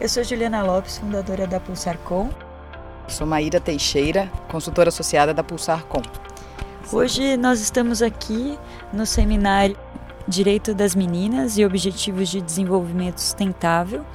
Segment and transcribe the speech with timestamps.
[0.00, 2.30] Eu sou Juliana Lopes, fundadora da Pulsarcom.
[3.08, 6.02] Sou Maíra Teixeira, consultora associada da Pulsarcom.
[6.92, 8.56] Hoje nós estamos aqui
[8.92, 9.76] no seminário
[10.28, 14.06] Direito das Meninas e Objetivos de Desenvolvimento Sustentável,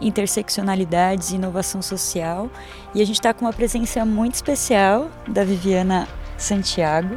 [0.00, 2.50] Interseccionalidades e Inovação Social.
[2.92, 7.14] E a gente está com uma presença muito especial da Viviana Santiago,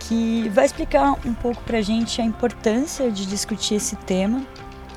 [0.00, 4.46] que vai explicar um pouco para a gente a importância de discutir esse tema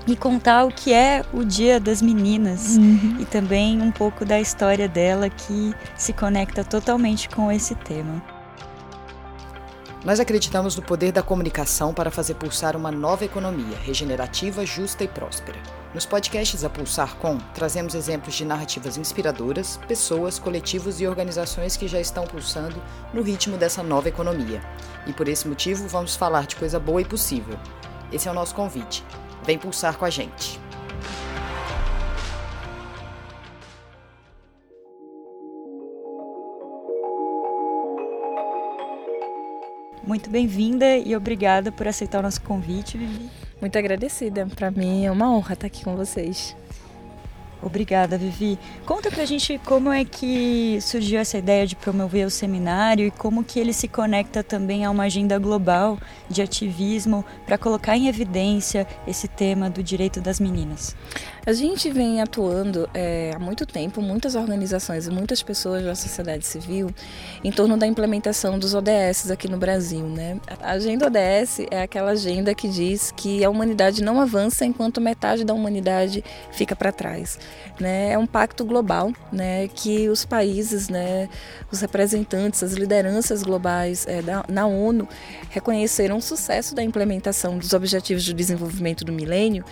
[0.08, 3.18] e contar o que é o Dia das Meninas uhum.
[3.20, 8.22] e também um pouco da história dela que se conecta totalmente com esse tema.
[10.04, 15.08] Nós acreditamos no poder da comunicação para fazer pulsar uma nova economia regenerativa, justa e
[15.08, 15.60] próspera.
[15.94, 21.88] Nos podcasts A Pulsar Com, trazemos exemplos de narrativas inspiradoras, pessoas, coletivos e organizações que
[21.88, 22.82] já estão pulsando
[23.14, 24.62] no ritmo dessa nova economia.
[25.06, 27.60] E por esse motivo, vamos falar de coisa boa e possível.
[28.12, 29.04] Esse é o nosso convite.
[29.44, 30.60] Vem pulsar com a gente.
[40.06, 43.30] Muito bem-vinda e obrigada por aceitar o nosso convite, Vivi.
[43.62, 44.46] Muito agradecida.
[44.48, 46.56] Para mim é uma honra estar aqui com vocês.
[47.62, 48.58] Obrigada, Vivi.
[48.86, 53.44] Conta pra gente como é que surgiu essa ideia de promover o seminário e como
[53.44, 58.88] que ele se conecta também a uma agenda global de ativismo para colocar em evidência
[59.08, 60.96] esse tema do direito das meninas.
[61.46, 66.46] A gente vem atuando é, há muito tempo, muitas organizações e muitas pessoas da sociedade
[66.46, 66.90] civil,
[67.44, 70.06] em torno da implementação dos ODS aqui no Brasil.
[70.08, 70.40] Né?
[70.62, 75.44] A agenda ODS é aquela agenda que diz que a humanidade não avança enquanto metade
[75.44, 77.40] da humanidade fica para trás.
[77.80, 78.12] Né?
[78.12, 81.30] É um pacto global né, que os países, né,
[81.72, 85.08] os representantes, as lideranças globais é, da, na ONU
[85.50, 89.66] reconheceram o sucesso da implementação dos Objetivos de Desenvolvimento do Milênio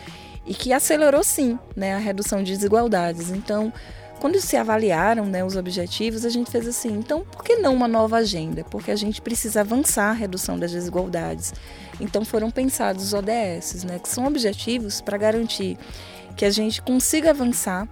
[0.46, 3.30] e que acelerou sim né, a redução de desigualdades.
[3.30, 3.72] Então,
[4.20, 7.88] quando se avaliaram né, os objetivos, a gente fez assim: então por que não uma
[7.88, 8.66] nova agenda?
[8.66, 11.54] Porque a gente precisa avançar a redução das desigualdades.
[12.02, 15.78] Então foram pensados os ODS, né, que são objetivos para garantir
[16.40, 17.86] que a gente consiga avançar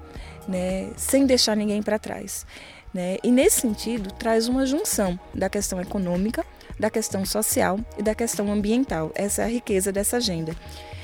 [0.47, 2.45] né, sem deixar ninguém para trás.
[2.93, 3.17] Né?
[3.21, 6.45] E nesse sentido, traz uma junção da questão econômica,
[6.79, 9.11] da questão social e da questão ambiental.
[9.15, 10.55] Essa é a riqueza dessa agenda.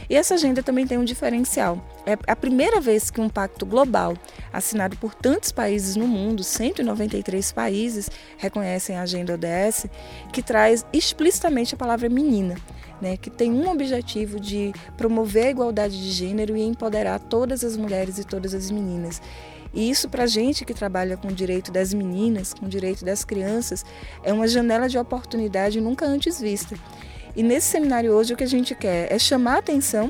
[0.10, 1.84] E essa agenda também tem um diferencial.
[2.06, 4.16] É a primeira vez que um pacto global,
[4.54, 9.88] assinado por tantos países no mundo, 193 países reconhecem a agenda ODS,
[10.32, 12.56] que traz explicitamente a palavra menina.
[13.04, 17.76] Né, que tem um objetivo de promover a igualdade de gênero e empoderar todas as
[17.76, 19.22] mulheres e todas as meninas.
[19.74, 23.04] E isso, para a gente que trabalha com o direito das meninas, com o direito
[23.04, 23.84] das crianças,
[24.24, 26.78] é uma janela de oportunidade nunca antes vista.
[27.36, 30.10] E nesse seminário hoje o que a gente quer é chamar a atenção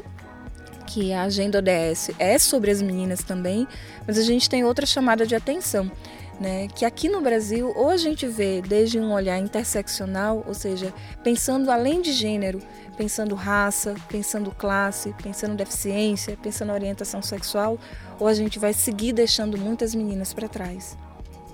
[0.86, 3.68] que a agenda ODS é sobre as meninas também,
[4.06, 5.92] mas a gente tem outra chamada de atenção,
[6.40, 6.68] né?
[6.68, 11.72] Que aqui no Brasil ou a gente vê desde um olhar interseccional, ou seja, pensando
[11.72, 12.62] além de gênero,
[12.98, 17.78] pensando raça, pensando classe, pensando deficiência, pensando orientação sexual,
[18.20, 20.98] ou a gente vai seguir deixando muitas meninas para trás.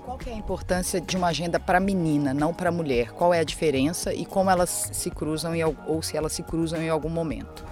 [0.04, 3.12] Qual é a importância de uma agenda para menina, não para mulher?
[3.12, 6.82] Qual é a diferença e como elas se cruzam em, ou se elas se cruzam
[6.82, 7.64] em algum momento?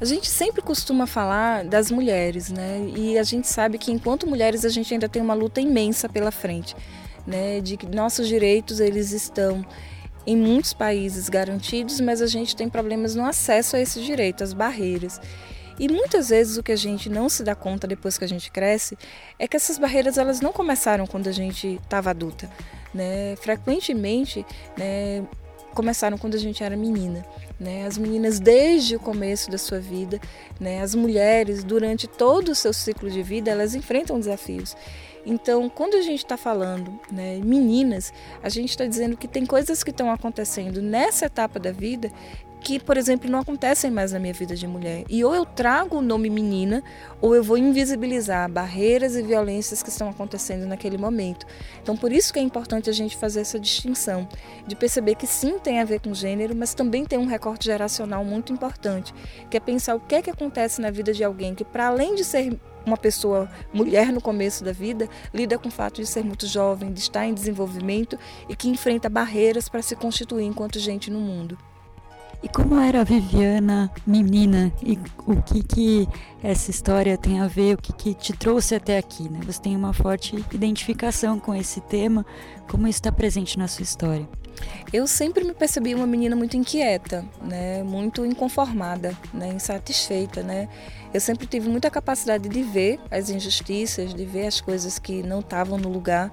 [0.00, 2.84] A gente sempre costuma falar das mulheres, né?
[2.96, 6.32] E a gente sabe que enquanto mulheres a gente ainda tem uma luta imensa pela
[6.32, 6.74] frente,
[7.26, 7.60] né?
[7.60, 9.64] De que nossos direitos eles estão
[10.26, 14.52] em muitos países garantidos, mas a gente tem problemas no acesso a esse direito, as
[14.52, 15.20] barreiras.
[15.78, 18.50] E muitas vezes o que a gente não se dá conta depois que a gente
[18.50, 18.96] cresce
[19.38, 22.50] é que essas barreiras elas não começaram quando a gente estava adulta,
[22.92, 23.36] né?
[23.36, 25.24] Frequentemente, né,
[25.74, 27.24] começaram quando a gente era menina.
[27.60, 27.86] Né?
[27.86, 30.20] As meninas desde o começo da sua vida,
[30.58, 30.80] né?
[30.80, 34.76] as mulheres durante todo o seu ciclo de vida, elas enfrentam desafios.
[35.26, 38.12] Então, quando a gente está falando né, meninas,
[38.42, 42.10] a gente está dizendo que tem coisas que estão acontecendo nessa etapa da vida
[42.64, 45.04] que, por exemplo, não acontecem mais na minha vida de mulher.
[45.10, 46.82] E ou eu trago o nome menina,
[47.20, 51.46] ou eu vou invisibilizar barreiras e violências que estão acontecendo naquele momento.
[51.82, 54.26] Então, por isso que é importante a gente fazer essa distinção,
[54.66, 58.24] de perceber que sim tem a ver com gênero, mas também tem um recorte geracional
[58.24, 59.12] muito importante,
[59.50, 62.14] que é pensar o que é que acontece na vida de alguém que, para além
[62.14, 66.24] de ser uma pessoa mulher no começo da vida lida com o fato de ser
[66.24, 71.10] muito jovem, de estar em desenvolvimento e que enfrenta barreiras para se constituir enquanto gente
[71.10, 71.58] no mundo.
[72.44, 76.08] E como era a Viviana menina e o que que
[76.42, 79.40] essa história tem a ver, o que que te trouxe até aqui, né?
[79.46, 82.24] Você tem uma forte identificação com esse tema,
[82.68, 84.28] como isso está presente na sua história?
[84.92, 87.82] Eu sempre me percebi uma menina muito inquieta, né?
[87.82, 89.48] Muito inconformada, né?
[89.48, 90.68] Insatisfeita, né?
[91.14, 95.40] Eu sempre tive muita capacidade de ver as injustiças, de ver as coisas que não
[95.40, 96.30] estavam no lugar,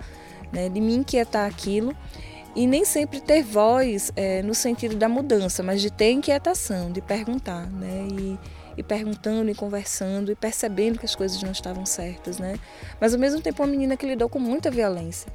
[0.51, 0.67] né?
[0.67, 1.95] De me inquietar aquilo
[2.55, 7.01] e nem sempre ter voz é, no sentido da mudança, mas de ter inquietação, de
[7.01, 8.07] perguntar, né?
[8.11, 8.39] E,
[8.77, 12.57] e perguntando e conversando e percebendo que as coisas não estavam certas, né?
[12.99, 15.31] Mas ao mesmo tempo uma menina que lidou com muita violência,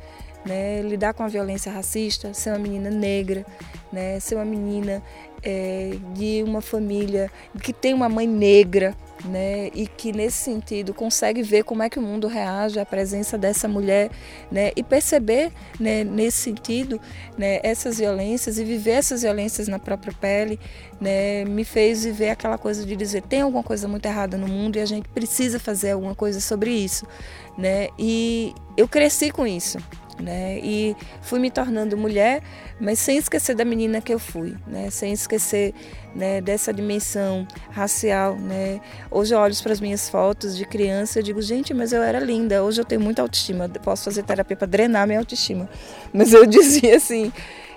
[0.47, 0.81] né?
[0.83, 3.45] Lidar com a violência racista, ser uma menina negra,
[3.93, 4.19] né?
[4.21, 5.03] Ser uma menina
[5.43, 7.31] é, de uma família
[7.63, 11.99] que tem uma mãe negra, né, e que nesse sentido consegue ver como é que
[11.99, 14.11] o mundo reage à presença dessa mulher,
[14.51, 17.01] né, e perceber, né, nesse sentido,
[17.37, 20.61] né, essas violências e viver essas violências na própria pele,
[21.01, 24.77] né, me fez viver aquela coisa de dizer tem alguma coisa muito errada no mundo
[24.77, 27.07] e a gente precisa fazer alguma coisa sobre isso,
[27.57, 29.79] né, e eu cresci com isso,
[30.21, 30.59] né?
[30.63, 32.43] E fui me tornando mulher,
[32.81, 34.91] mas sem esquecer da menina que eu fui, né?
[34.91, 35.75] Sem esquecer
[36.15, 38.81] né, dessa dimensão racial, né?
[39.11, 42.19] Hoje eu olho para as minhas fotos de criança e digo, gente, mas eu era
[42.19, 42.63] linda.
[42.63, 45.69] Hoje eu tenho muita autoestima, posso fazer terapia para drenar minha autoestima.
[46.13, 47.31] Mas eu dizia assim,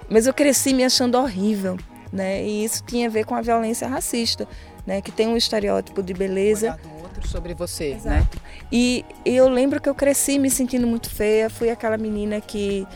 [0.09, 1.77] mas eu cresci me achando horrível,
[2.11, 2.41] né?
[2.43, 4.47] E isso tinha a ver com a violência racista,
[4.85, 5.01] né?
[5.01, 6.79] Que tem um estereótipo de beleza
[7.27, 8.09] sobre você, Exato.
[8.09, 8.27] né?
[8.71, 11.49] E eu lembro que eu cresci me sentindo muito feia.
[11.49, 12.87] Fui aquela menina que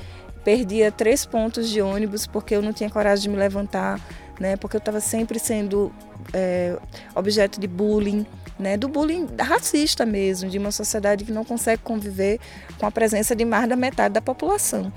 [0.44, 4.00] perdia três pontos de ônibus porque eu não tinha coragem de me levantar,
[4.40, 4.56] né?
[4.58, 5.92] Porque eu estava sempre sendo
[6.34, 6.78] é,
[7.16, 8.26] objeto de bullying,
[8.60, 8.78] né?
[8.78, 12.40] Do bullying racista mesmo, de uma sociedade que não consegue conviver
[12.78, 14.92] com a presença de mais da metade da população,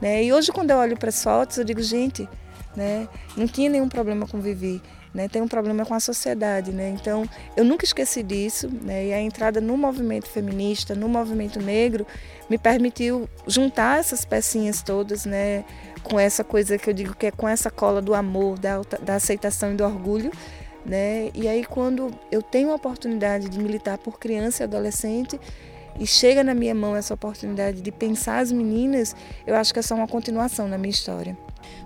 [0.00, 0.24] né?
[0.24, 2.28] E hoje quando eu olho para as fotos eu digo, gente,
[2.76, 3.08] né?
[3.36, 4.80] Não tinha nenhum problema com viver
[5.14, 6.72] né, tem um problema com a sociedade.
[6.72, 6.90] Né?
[6.90, 7.24] Então,
[7.56, 8.68] eu nunca esqueci disso.
[8.82, 9.06] Né?
[9.06, 12.06] E a entrada no movimento feminista, no movimento negro,
[12.48, 15.64] me permitiu juntar essas pecinhas todas, né,
[16.02, 19.14] com essa coisa que eu digo que é com essa cola do amor, da, da
[19.14, 20.30] aceitação e do orgulho.
[20.84, 21.30] Né?
[21.34, 25.38] E aí, quando eu tenho a oportunidade de militar por criança e adolescente,
[25.98, 29.14] e chega na minha mão essa oportunidade de pensar as meninas,
[29.46, 31.36] eu acho que é só uma continuação na minha história.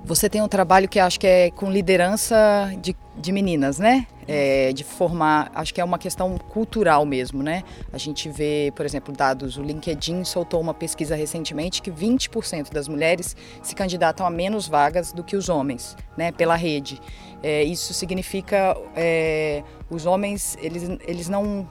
[0.04, 4.06] Você tem um trabalho que acho que é com liderança de, de meninas, né?
[4.28, 7.62] É, de formar, acho que é uma questão cultural mesmo, né?
[7.92, 12.88] A gente vê, por exemplo, dados, o LinkedIn soltou uma pesquisa recentemente que 20% das
[12.88, 16.32] mulheres se candidatam a menos vagas do que os homens, né?
[16.32, 17.00] Pela rede.
[17.42, 21.68] É, isso significa é, os homens, eles, eles não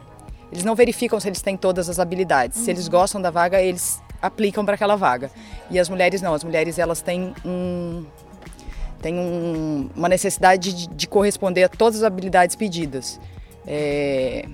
[0.52, 2.57] eles não verificam se eles têm todas as habilidades.
[2.57, 2.63] Uhum.
[2.63, 5.32] Se eles gostam da vaga, eles aplicam para aquela vaga.
[5.70, 8.06] E as mulheres não, as mulheres elas têm um
[9.02, 13.20] têm um, uma necessidade de, de, corresponder a todas as habilidades pedidas.
[13.68, 14.48] É,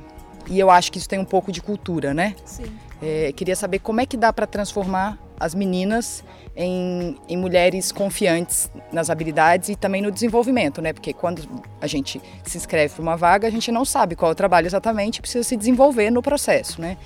[0.47, 2.35] e eu acho que isso tem um pouco de cultura, né?
[2.43, 2.65] Sim.
[3.01, 6.23] É, queria saber como é que dá para transformar as meninas
[6.55, 10.93] em, em, mulheres confiantes nas habilidades e também no desenvolvimento, né?
[10.93, 11.41] Porque quando
[11.79, 14.67] a gente se inscreve para uma vaga, a gente não sabe qual é o trabalho
[14.67, 16.97] exatamente, precisa se desenvolver no processo, né?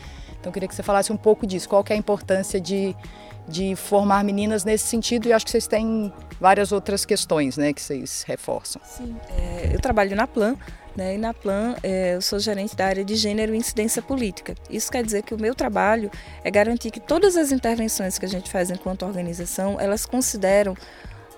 [0.45, 1.67] Então, eu queria que você falasse um pouco disso.
[1.67, 2.95] Qual que é a importância de,
[3.47, 5.27] de formar meninas nesse sentido?
[5.27, 8.79] E acho que vocês têm várias outras questões né, que vocês reforçam.
[8.85, 10.55] Sim, é, eu trabalho na Plan.
[10.95, 14.53] Né, e na Plan, é, eu sou gerente da área de gênero e incidência política.
[14.69, 16.11] Isso quer dizer que o meu trabalho
[16.43, 20.77] é garantir que todas as intervenções que a gente faz enquanto organização, elas consideram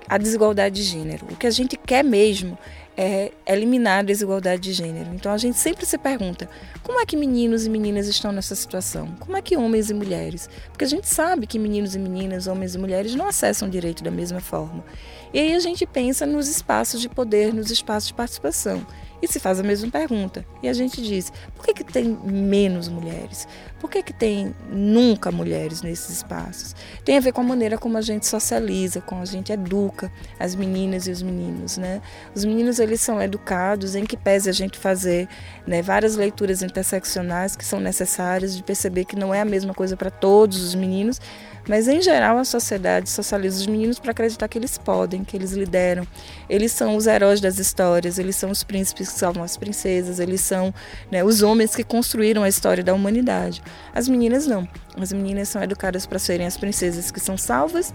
[0.09, 1.25] a desigualdade de gênero.
[1.31, 2.57] O que a gente quer mesmo
[2.97, 5.13] é eliminar a desigualdade de gênero.
[5.13, 6.49] Então a gente sempre se pergunta:
[6.81, 9.07] como é que meninos e meninas estão nessa situação?
[9.19, 10.49] Como é que homens e mulheres?
[10.69, 14.03] Porque a gente sabe que meninos e meninas, homens e mulheres não acessam o direito
[14.03, 14.83] da mesma forma.
[15.31, 18.85] E aí a gente pensa nos espaços de poder, nos espaços de participação
[19.21, 20.45] e se faz a mesma pergunta.
[20.61, 23.47] E a gente diz: por que, que tem menos mulheres?
[23.79, 26.75] Por que, que tem nunca mulheres nesses espaços?
[27.05, 30.55] Tem a ver com a maneira como a gente socializa, como a gente educa as
[30.55, 31.77] meninas e os meninos.
[31.77, 32.01] Né?
[32.35, 35.27] Os meninos eles são educados em que pese a gente fazer
[35.65, 39.95] né, várias leituras interseccionais que são necessárias de perceber que não é a mesma coisa
[39.95, 41.21] para todos os meninos,
[41.67, 45.51] mas em geral a sociedade socializa os meninos para acreditar que eles podem, que eles
[45.51, 46.07] lideram.
[46.49, 50.41] Eles são os heróis das histórias, eles são os príncipes que salvam as princesas, eles
[50.41, 50.73] são
[51.11, 53.61] né, os homens que construíram a história da humanidade.
[53.93, 54.67] As meninas não.
[54.99, 57.93] As meninas são educadas para serem as princesas que são salvas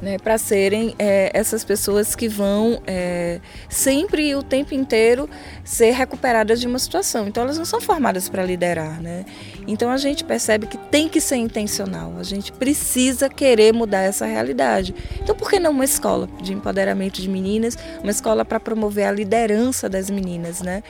[0.00, 5.28] né, para serem é, essas pessoas que vão é, sempre e o tempo inteiro
[5.64, 7.26] ser recuperadas de uma situação.
[7.26, 9.24] Então elas não são formadas para liderar, né?
[9.66, 12.14] Então a gente percebe que tem que ser intencional.
[12.18, 14.94] A gente precisa querer mudar essa realidade.
[15.20, 19.12] Então por que não uma escola de empoderamento de meninas, uma escola para promover a
[19.12, 20.82] liderança das meninas, né?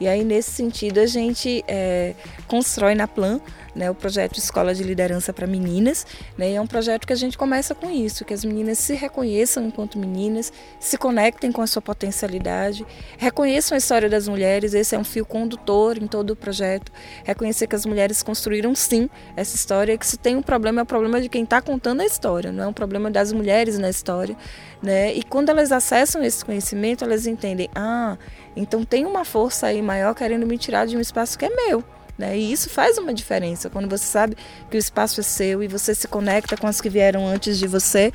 [0.00, 2.14] E aí nesse sentido a gente é,
[2.48, 3.40] constrói na Plan
[3.74, 6.06] né, o projeto Escola de Liderança para Meninas.
[6.36, 9.66] Né, é um projeto que a gente começa com isso, que as meninas se reconheçam
[9.66, 12.86] enquanto meninas, se conectem com a sua potencialidade,
[13.18, 16.92] reconheçam a história das mulheres, esse é um fio condutor em todo o projeto.
[17.24, 20.86] Reconhecer que as mulheres construíram sim essa história, que se tem um problema, é o
[20.86, 24.36] problema de quem está contando a história, não é um problema das mulheres na história.
[24.82, 25.14] Né?
[25.14, 28.18] E quando elas acessam esse conhecimento, elas entendem, ah,
[28.54, 31.82] então tem uma força aí maior querendo me tirar de um espaço que é meu.
[32.16, 32.38] Né?
[32.38, 34.36] E isso faz uma diferença quando você sabe
[34.70, 37.66] que o espaço é seu e você se conecta com as que vieram antes de
[37.66, 38.12] você.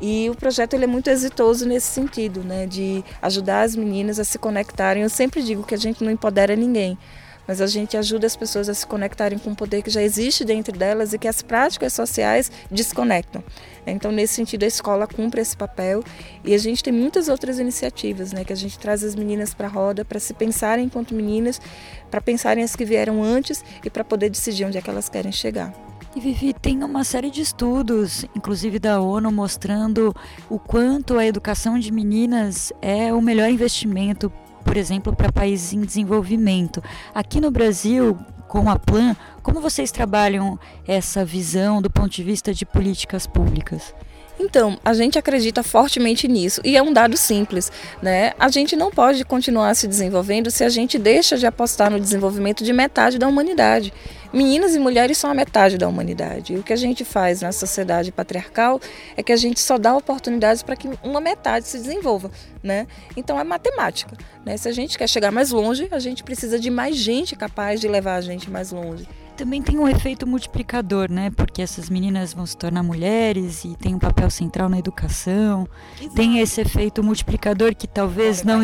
[0.00, 2.66] E o projeto ele é muito exitoso nesse sentido, né?
[2.66, 5.02] de ajudar as meninas a se conectarem.
[5.02, 6.98] Eu sempre digo que a gente não empodera ninguém,
[7.46, 10.44] mas a gente ajuda as pessoas a se conectarem com o poder que já existe
[10.44, 13.42] dentro delas e que as práticas sociais desconectam.
[13.86, 16.02] Então, nesse sentido, a escola cumpre esse papel
[16.44, 19.66] e a gente tem muitas outras iniciativas, né, que a gente traz as meninas para
[19.66, 21.60] a roda para se pensarem enquanto meninas,
[22.10, 25.32] para pensarem as que vieram antes e para poder decidir onde é que elas querem
[25.32, 25.72] chegar.
[26.16, 30.14] E Vivi, tem uma série de estudos, inclusive da ONU, mostrando
[30.48, 34.32] o quanto a educação de meninas é o melhor investimento
[34.64, 36.82] por exemplo, para países em desenvolvimento.
[37.14, 38.18] Aqui no Brasil,
[38.48, 43.94] com a Plan, como vocês trabalham essa visão do ponto de vista de políticas públicas?
[44.38, 47.70] Então, a gente acredita fortemente nisso e é um dado simples,
[48.02, 48.32] né?
[48.38, 52.64] A gente não pode continuar se desenvolvendo se a gente deixa de apostar no desenvolvimento
[52.64, 53.92] de metade da humanidade.
[54.34, 56.54] Meninas e mulheres são a metade da humanidade.
[56.54, 58.80] E o que a gente faz na sociedade patriarcal
[59.16, 62.88] é que a gente só dá oportunidades para que uma metade se desenvolva, né?
[63.16, 64.56] Então é matemática, né?
[64.56, 67.86] Se a gente quer chegar mais longe, a gente precisa de mais gente capaz de
[67.86, 69.06] levar a gente mais longe.
[69.36, 71.28] Também tem um efeito multiplicador, né?
[71.30, 75.68] Porque essas meninas vão se tornar mulheres e tem um papel central na educação.
[75.98, 76.14] Exato.
[76.14, 78.62] Tem esse efeito multiplicador que talvez não.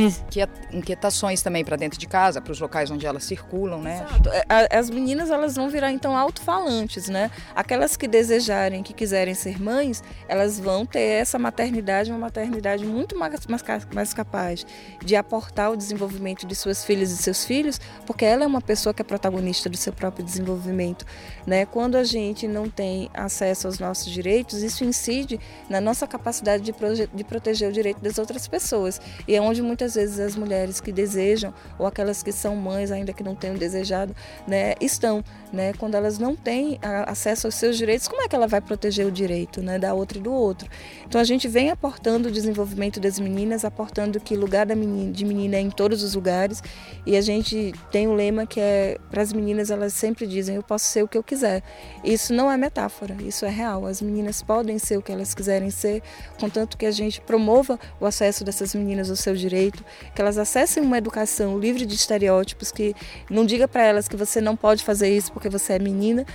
[0.70, 4.06] Inquietações também para dentro de casa, para os locais onde elas circulam, né?
[4.06, 4.28] Exato.
[4.28, 7.32] É, as meninas elas vão virar então alto-falantes, né?
[7.54, 13.18] Aquelas que desejarem, que quiserem ser mães, elas vão ter essa maternidade, uma maternidade muito
[13.18, 13.62] mais, mais,
[13.92, 14.64] mais capaz
[15.04, 18.94] de aportar o desenvolvimento de suas filhas e seus filhos, porque ela é uma pessoa
[18.94, 21.04] que é protagonista do seu próprio desenvolvimento desenvolvimento.
[21.46, 21.64] Né?
[21.64, 26.72] Quando a gente não tem acesso aos nossos direitos, isso incide na nossa capacidade de,
[27.12, 29.00] de proteger o direito das outras pessoas.
[29.26, 33.12] E é onde muitas vezes as mulheres que desejam, ou aquelas que são mães ainda
[33.12, 34.14] que não tenham desejado,
[34.46, 35.24] né, estão.
[35.52, 35.72] Né?
[35.72, 39.10] Quando elas não têm acesso aos seus direitos, como é que ela vai proteger o
[39.10, 40.68] direito né, da outra e do outro?
[41.06, 45.24] Então a gente vem aportando o desenvolvimento das meninas, aportando que lugar da menina, de
[45.24, 46.62] menina é em todos os lugares.
[47.04, 50.56] E a gente tem um lema que é para as meninas, elas sempre dizem dizem
[50.56, 51.62] eu posso ser o que eu quiser.
[52.02, 53.86] Isso não é metáfora, isso é real.
[53.86, 56.02] As meninas podem ser o que elas quiserem ser,
[56.38, 60.82] contanto que a gente promova o acesso dessas meninas ao seu direito, que elas acessem
[60.82, 62.94] uma educação livre de estereótipos, que
[63.30, 66.26] não diga para elas que você não pode fazer isso porque você é menina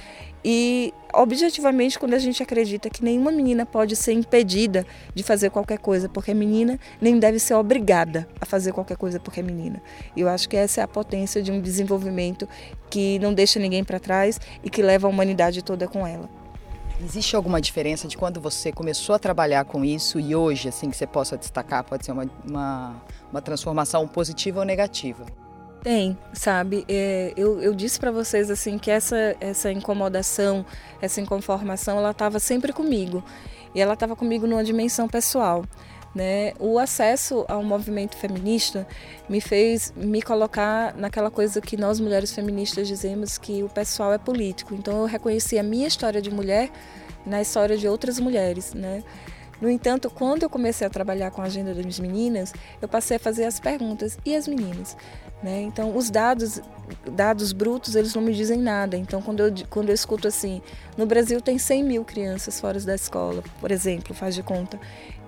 [0.47, 4.85] e objetivamente, quando a gente acredita que nenhuma menina pode ser impedida
[5.15, 9.19] de fazer qualquer coisa porque é menina, nem deve ser obrigada a fazer qualquer coisa
[9.19, 9.81] porque é menina.
[10.15, 12.47] E eu acho que essa é a potência de um desenvolvimento
[12.91, 16.29] que não deixa ninguém para trás e que leva a humanidade toda com ela.
[17.03, 20.95] Existe alguma diferença de quando você começou a trabalhar com isso e hoje, assim, que
[20.95, 21.83] você possa destacar?
[21.83, 25.25] Pode ser uma, uma, uma transformação positiva ou negativa?
[25.85, 26.83] Tem, sabe?
[26.89, 30.65] É, eu, eu disse para vocês assim que essa, essa incomodação,
[30.99, 33.23] essa inconformação, ela estava sempre comigo.
[33.75, 35.63] E ela estava comigo numa dimensão pessoal.
[36.15, 36.53] Né?
[36.59, 38.87] O acesso ao movimento feminista
[39.29, 44.17] me fez me colocar naquela coisa que nós mulheres feministas dizemos que o pessoal é
[44.17, 44.73] político.
[44.73, 46.71] Então eu reconheci a minha história de mulher
[47.23, 49.03] na história de outras mulheres, né?
[49.61, 53.19] No entanto, quando eu comecei a trabalhar com a agenda das meninas, eu passei a
[53.19, 54.97] fazer as perguntas: e as meninas?
[55.45, 55.61] Né?
[55.61, 56.59] Então, os dados,
[57.11, 58.97] dados brutos, eles não me dizem nada.
[58.97, 60.59] Então, quando eu, quando eu escuto assim,
[60.97, 64.79] no Brasil tem 100 mil crianças fora da escola, por exemplo, faz de conta.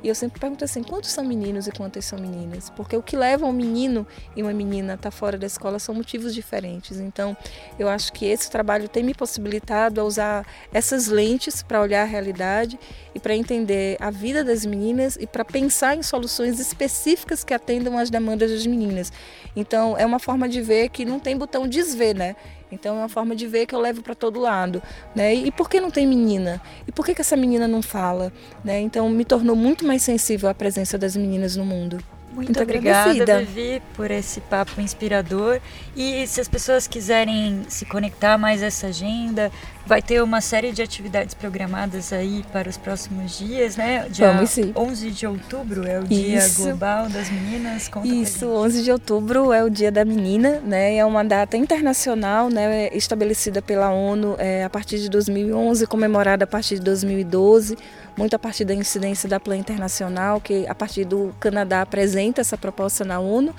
[0.04, 2.70] E eu sempre pergunto assim, quantos são meninos e quantas são meninas?
[2.70, 4.06] Porque o que leva um menino
[4.36, 7.00] e uma menina a estar fora da escola são motivos diferentes.
[7.00, 7.36] Então,
[7.80, 12.06] eu acho que esse trabalho tem me possibilitado a usar essas lentes para olhar a
[12.06, 12.80] realidade
[13.14, 17.98] e para entender a vida das meninas e para pensar em soluções específicas que atendam
[17.98, 19.12] às demandas das meninas.
[19.56, 22.36] Então, é uma forma de ver que não tem botão desver, né?
[22.72, 24.82] Então é uma forma de ver que eu levo para todo lado,
[25.16, 25.34] né?
[25.34, 26.62] E por que não tem menina?
[26.88, 28.32] E por que, que essa menina não fala,
[28.64, 28.80] né?
[28.80, 31.98] Então me tornou muito mais sensível à presença das meninas no mundo.
[32.38, 35.60] Muito, Muito obrigada, Vivi, por esse papo inspirador.
[35.96, 39.52] E se as pessoas quiserem se conectar mais a essa agenda,
[39.88, 44.08] vai ter uma série de atividades programadas aí para os próximos dias, né?
[44.12, 44.72] Dia Vamos sim.
[44.76, 46.62] 11 de outubro é o Dia Isso.
[46.62, 47.88] Global das Meninas.
[47.88, 50.96] Conta Isso, 11 de outubro é o Dia da Menina, né?
[50.96, 52.90] É uma data internacional, né?
[52.94, 57.76] Estabelecida pela ONU é, a partir de 2011, comemorada a partir de 2012
[58.18, 62.58] muito a partir da incidência da Plan Internacional, que a partir do Canadá apresenta essa
[62.58, 63.54] proposta na ONU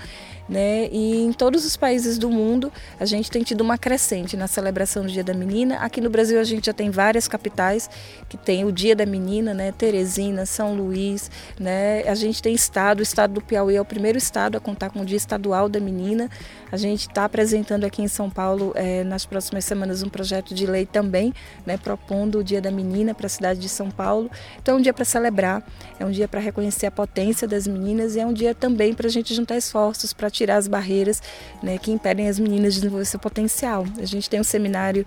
[0.49, 0.89] né?
[0.91, 5.03] E em todos os países do mundo a gente tem tido uma crescente na celebração
[5.03, 5.77] do Dia da Menina.
[5.77, 7.91] Aqui no Brasil a gente já tem várias capitais
[8.29, 9.73] que tem o Dia da Menina, né?
[9.73, 12.03] Teresina, São Luís, né?
[12.09, 15.01] A gente tem estado, o estado do Piauí é o primeiro estado a contar com
[15.01, 16.31] o Dia Estadual da Menina.
[16.71, 20.67] A gente está apresentando aqui em São Paulo é, nas próximas semanas um projeto de
[20.67, 21.35] lei também,
[21.67, 21.77] né?
[21.77, 24.31] Propondo o Dia da Menina para a cidade de São Paulo.
[24.63, 25.63] Então é um dia para celebrar,
[25.99, 29.07] é um dia para reconhecer a potência das meninas e é um dia também para
[29.07, 31.23] a gente juntar esforços para tirar as barreiras
[31.63, 33.85] né, que impedem as meninas de desenvolver seu potencial.
[33.99, 35.05] A gente tem um seminário